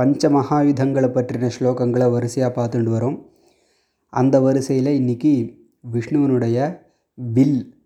பஞ்ச 0.00 0.30
மகாயுதங்களை 0.30 1.08
பற்றின 1.14 1.50
ஸ்லோகங்களை 1.56 2.06
வரிசையாக 2.16 2.52
பார்த்துட்டு 2.56 2.96
வரோம். 2.96 3.18
அந்த 4.12 4.40
வரிசையில் 4.40 4.98
இன்றைக்கி 5.00 5.32
விஷ்ணுவினுடைய 5.92 6.58
வில் 7.14 7.78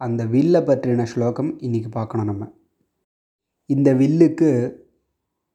அந்த 0.00 0.24
வில்லை 0.34 0.60
பற்றின 0.60 1.04
ஸ்லோகம் 1.12 1.60
இன்றைக்கி 1.60 1.90
பார்க்கணும் 1.90 2.26
நம்ம. 2.26 2.52
இந்த 3.70 3.94
வில்லுக்கு 3.94 4.50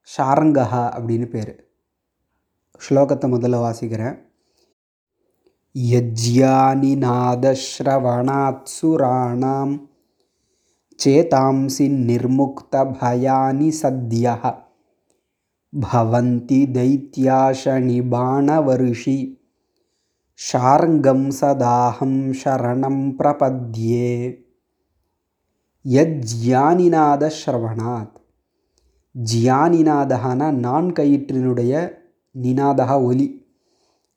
ஷாரங்கஹா 0.08 0.84
அப்படின்னு 0.96 1.26
பேர். 1.26 1.68
ஸ்லோகத்தை 2.80 3.26
முதல்ல 3.34 3.66
வாசிக்கிறேன். 3.66 4.16
யஜ்யானி 5.74 6.92
நாதஸ்ரவணாத்சுராணாம் 7.04 9.74
சேதாம்சி 10.98 11.86
நிர்முக்த 12.08 12.74
பயானி 13.00 13.70
சத்யா 13.82 14.34
भवन्ति 15.73 16.59
दैत्याशनिबाणवर्षि 16.75 17.37
शार्ङ्गं 20.39 21.21
सदाहं 21.31 22.15
शरणं 22.33 22.97
प्रपद्ये 23.13 24.09
யஜ்யானிநாத 25.85 27.23
ஸ்ரவணாத் 27.29 28.13
ஜியானிநாதகான 29.15 30.47
நான் 30.61 30.87
கயிற்றினுடைய 30.91 31.73
நினாதகா 32.35 32.95
ஒலி 33.01 33.27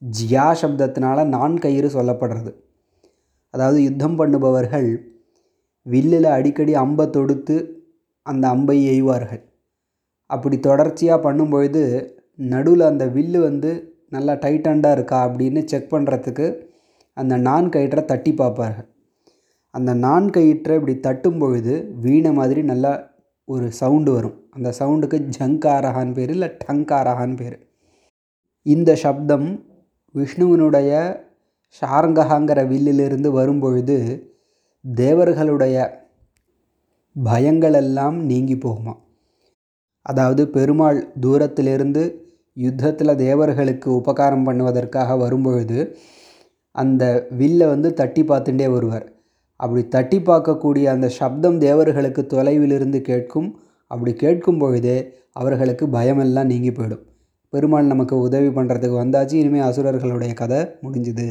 ஜியா 0.02 0.46
சப்தத்தினால 0.60 1.24
நான் 1.26 1.56
கயிறு 1.58 1.88
சொல்லப்படுறது 1.88 2.52
அதாவது 3.54 3.80
யுத்தம் 3.82 4.16
பண்ணுபவர்கள் 4.16 4.88
வில்லில் 5.86 6.30
அடிக்கடி 6.36 6.74
அம்பை 6.76 7.06
தொடுத்து 7.08 7.56
அந்த 8.26 8.44
அம்பை 8.48 8.78
எய்வார்கள் 8.84 9.42
அப்படி 10.35 10.57
தொடர்ச்சியாக 10.67 11.23
பண்ணும்பொழுது 11.25 11.83
நடுவில் 12.53 12.89
அந்த 12.91 13.05
வில்லு 13.15 13.39
வந்து 13.49 13.71
நல்லா 14.15 14.33
டைட்டண்டாக 14.43 14.97
இருக்கா 14.97 15.19
அப்படின்னு 15.27 15.61
செக் 15.71 15.91
பண்ணுறதுக்கு 15.93 16.47
அந்த 17.17 17.33
நான் 17.47 17.67
கயிற்றை 17.73 18.01
தட்டி 18.11 18.31
பார்ப்பார்கள். 18.33 18.87
அந்த 19.73 19.91
நான் 20.05 20.27
கயிற்றை 20.35 20.73
இப்படி 20.79 20.95
தட்டும் 21.07 21.39
பொழுது 21.41 21.73
வீணை 22.03 22.31
மாதிரி 22.39 22.61
நல்லா 22.71 22.93
ஒரு 23.47 23.67
சவுண்டு 23.79 24.11
வரும். 24.15 24.37
அந்த 24.55 24.69
சவுண்டுக்கு 24.79 25.17
ஜங்காரஹான்னு 25.37 26.15
பேர் 26.17 26.31
இல்லை 26.35 26.49
டங்காரஹான்னு 26.63 27.37
பேர். 27.41 27.57
இந்த 28.65 28.91
சப்தம் 29.03 29.47
விஷ்ணுவினுடைய 30.15 30.91
ஷாரங்கஹாங்கிற 31.77 32.59
வில்லிலிருந்து 32.71 33.29
வரும்பொழுது 33.39 33.97
தேவர்களுடைய 34.85 35.77
பயங்களெல்லாம் 37.15 38.17
நீங்கி 38.29 38.55
போகுமா? 38.65 38.93
அதாவது 40.05 40.47
பெருமாள் 40.47 40.99
தூரத்திலிருந்து 41.19 42.03
யுத்தத்தில் 42.57 43.15
தேவர்களுக்கு 43.15 43.95
உபகாரம் 43.95 44.45
பண்ணுவதற்காக 44.47 45.17
வரும்பொழுது 45.17 45.97
அந்த 46.75 47.03
வில்லை 47.37 47.67
வந்து 47.67 47.93
தட்டி 47.93 48.21
பார்த்துட்டே 48.21 48.67
வருவார். 48.71 49.05
அப்படி 49.55 49.87
தட்டி 49.87 50.17
பார்க்கக்கூடிய 50.17 50.83
அந்த 50.83 51.07
சப்தம் 51.09 51.57
தேவர்களுக்கு 51.59 52.21
தொலைவிலிருந்து 52.33 53.01
கேட்கும். 53.01 53.49
அப்படி 53.87 54.13
கேட்கும் 54.13 54.57
பொழுதே 54.57 54.97
அவர்களுக்கு 55.31 55.89
பயமெல்லாம் 55.89 56.45
நீங்கி 56.45 56.71
போயிடும். 56.71 57.03
பெருமாள் 57.49 57.85
நமக்கு 57.85 58.19
உதவி 58.19 58.47
பண்ணுறதுக்கு 58.47 58.97
வந்தாச்சு 59.03 59.33
இனிமேல் 59.33 59.67
அசுரர்களுடைய 59.69 60.33
கதை 60.33 60.59
முடிஞ்சுது. 60.83 61.27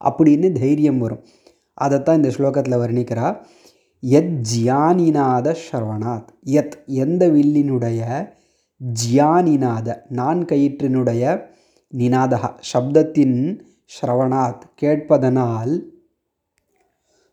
அப்படின்னு 0.00 0.52
தைரியம் 0.52 0.98
வரும். 0.98 1.22
அதைத்தான் 1.78 2.16
இந்த 2.16 2.28
ஸ்லோகத்தில் 2.28 2.82
வர்ணிக்கிறா. 2.82 3.26
யத் 4.10 4.38
ஜியானிநாத 4.52 5.54
ஸ்ரவணாத் 5.62 6.30
யத் 6.44 6.74
எந்த 6.86 7.28
வில்லினுடைய 7.28 8.00
ஜியானிநாத 8.80 9.96
நான் 10.08 10.44
கயிற்றினுடைய 10.44 11.44
நினாதகா 11.92 12.50
சப்தத்தின் 12.72 13.60
ஸ்ரவணாத் 13.86 14.64
கேட்பதனால் 14.82 15.92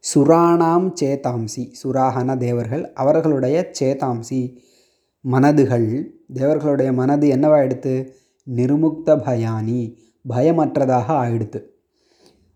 சுராணாம் 0.03 0.87
சேதாம்சி 1.01 1.71
சுராகன 1.83 2.37
தேவர்கள் 2.37 2.93
அவர்களுடைய 2.93 3.71
சேதாம்சி 3.79 4.57
மனதுகள். 5.25 5.89
தேவர்களுடைய 6.33 6.93
மனது 6.93 7.27
என்னவாயிடுத்து 7.27 8.11
நிர்முக்த 8.47 9.15
பயானி 9.25 9.81
பயமற்றதாக 10.29 11.07
ஆயிடுத்து. 11.23 11.59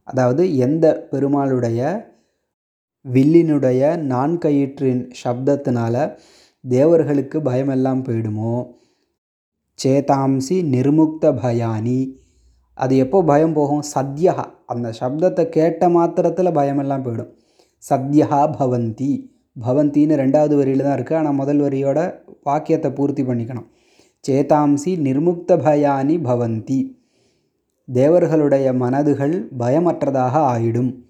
அதாவது 0.04 0.58
எந்த 0.58 1.08
பெருமாளுடைய 1.12 2.14
வில்லினுடைய 3.14 3.98
நான் 3.98 4.38
கயிற்றின் 4.38 5.12
சப்தத்தினால 5.24 6.18
தேவர்களுக்கு 6.62 7.42
பயமெல்லாம் 7.42 8.04
போயிடுமோ? 8.04 8.68
சேதாம்சி 9.84 10.64
நிர்முக்த 10.64 11.34
பயானி. 11.44 12.18
அது 12.74 12.98
எப்போ 12.98 13.24
பயம் 13.24 13.54
போகும்? 13.54 13.82
சத்யா. 13.82 14.56
அந்த 14.66 14.94
சப்தத்தை 15.00 15.50
கேட்ட 15.50 15.90
மாத்திரத்தில் 15.90 16.52
பயமெல்லாம் 16.52 17.06
போயிடும். 17.06 17.32
சத்யா 17.78 18.58
பவந்தி. 18.60 19.30
பவந்தின்னு 19.66 20.16
ரெண்டாவது 20.24 20.56
வரியில் 20.56 20.84
தான் 20.84 20.98
இருக்குது 20.98 21.16
ஆனால் 21.16 21.34
முதல் 21.34 21.60
வரியோட 21.60 22.14
வாக்கியத்தை 22.44 22.92
பூர்த்தி 22.92 23.24
பண்ணிக்கணும். 23.24 23.68
சேதாம்சி 24.28 24.86
நிர்முக்த 24.86 25.58
பயானி 25.64 26.18
பவந்தி. 26.18 26.98
தேவர்களுடைய 27.94 28.74
மனதுகள் 28.74 29.48
பயமற்றதாக 29.60 30.38
ஆயிடும். 30.54 31.05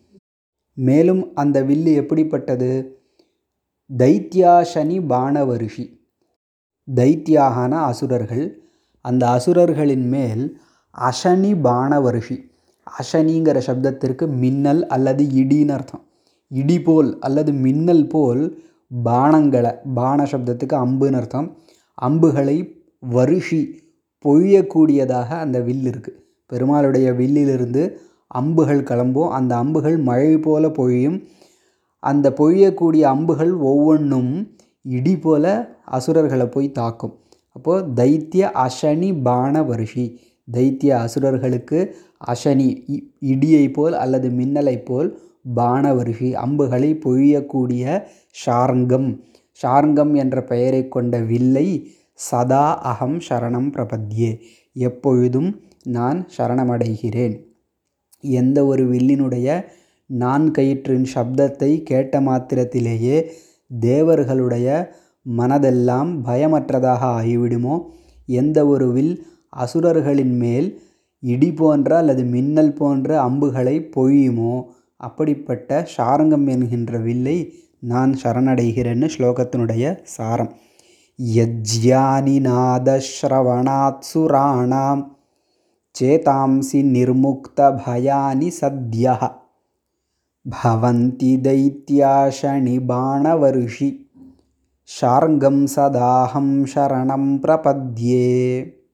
மேலும் 0.78 1.34
அந்த 1.34 1.58
வில்லு 1.64 1.92
எப்படிப்பட்டது? 1.94 2.72
தைத்தியாசனி 3.90 4.98
பானவருஷி 5.12 5.86
தைத்தியாகன 6.88 7.74
அசுரர்கள். 7.90 8.46
அந்த 9.06 9.24
அசுரர்களின் 9.28 10.08
மேல் 10.08 10.44
அசனி 10.96 11.52
பானவருஷி 11.68 12.38
அசனிங்கிற 12.88 13.58
சப்தத்திற்கு 13.68 14.26
மின்னல் 14.42 14.88
அல்லது 14.88 15.24
இடின்னு 15.42 15.74
அர்த்தம். 15.78 16.04
இடி 16.52 16.82
போல் 16.82 17.10
அல்லது 17.20 17.52
மின்னல் 17.66 18.08
போல் 18.08 18.44
பானங்களை 19.06 19.72
பான 19.94 20.24
சப்தத்துக்கு 20.24 20.76
அம்புன்னு 20.86 21.20
அர்த்தம். 21.22 21.48
அம்புகளை 21.98 22.58
வருஷி 23.00 23.62
பொழியக்கூடியதாக 24.26 25.30
அந்த 25.46 25.58
வில் 25.60 25.88
இருக்குது 25.92 26.20
பெருமாளுடைய 26.50 27.08
வில்லிலிருந்து 27.16 27.84
அம்புகள் 28.28 28.84
கிளம்பும். 28.84 29.30
அந்த 29.30 29.56
அம்புகள் 29.56 29.98
மழை 29.98 30.38
போல 30.38 30.70
பொழியும். 30.70 31.24
அந்த 32.00 32.34
பொழியக்கூடிய 32.38 33.02
அம்புகள் 33.02 33.54
ஒவ்வொன்றும் 33.54 34.56
இடி 34.82 35.18
போல 35.18 35.76
அசுரர்களை 35.86 36.48
போய் 36.48 36.72
தாக்கும். 36.72 37.20
அப்போது 37.52 38.04
தைத்திய 38.04 38.52
அசனி 38.54 39.22
பான 39.24 39.64
வருஷி. 39.64 40.20
தைத்திய 40.54 40.90
அசுரர்களுக்கு 40.90 41.96
அசனி 42.28 42.68
இடியை 43.20 43.74
போல் 43.74 43.94
அல்லது 43.94 44.30
மின்னலை 44.30 44.86
போல் 44.86 45.20
பானவருஷி 45.56 46.32
அம்புகளை 46.32 47.00
பொழியக்கூடிய 47.06 48.04
ஷார்ங்கம் 48.46 49.22
ஷார்ங்கம் 49.64 50.16
என்ற 50.16 50.44
பெயரை 50.44 50.88
கொண்ட 50.88 51.20
வில்லை 51.20 51.92
சதா 52.14 52.82
அகம் 52.82 53.18
சரணம் 53.18 53.70
பிரபத்யே. 53.72 54.40
எப்பொழுதும் 54.74 55.60
நான் 55.84 56.28
சரணமடைகிறேன். 56.38 57.55
எந்த 58.20 58.66
ஒரு 58.66 58.92
வில்லினுடைய 58.92 59.66
நான் 60.06 60.52
கயிற்றின் 60.52 61.06
சப்தத்தை 61.16 61.84
கேட்ட 61.84 62.22
மாத்திரத்திலேயே 62.22 63.32
தேவர்களுடைய 63.80 64.96
மனதெல்லாம் 65.38 66.22
பயமற்றதாக 66.26 67.00
ஆகிவிடுமோ? 67.02 67.82
எந்த 68.26 68.68
ஒரு 68.68 68.92
வில் 68.92 69.26
அசுரர்களின் 69.50 70.38
மேல் 70.38 70.82
இடி 71.20 71.54
போன்ற 71.54 71.98
அல்லது 71.98 72.24
மின்னல் 72.24 72.74
போன்ற 72.74 73.22
அம்புகளை 73.22 73.90
பொழியுமோ? 73.96 74.64
அப்படிப்பட்ட 74.98 75.88
ஷாரங்கம் 75.98 76.48
என்கின்ற 76.50 76.98
வில்லை 76.98 77.54
நான் 77.80 78.16
சரணடைகிறேன்னு 78.24 79.10
ஸ்லோகத்தினுடைய 79.18 79.98
சாரம். 80.04 80.54
யஜ்யானி 81.36 82.38
நாதஸ்ரவணாத் 82.42 84.00
சுராணாம் 84.14 85.15
चेतांसि 85.96 86.84
निर्मुक्तभयानि 86.84 88.52
सद्यः। 88.52 89.30
भवन्ति 90.48 91.38
दैत्याषणिबाणवर्षि 91.38 94.12
शार्ङ्गं 94.88 95.68
सदाहं 95.68 96.66
शरणं 96.66 97.38
प्रपद्ये। 97.38 98.85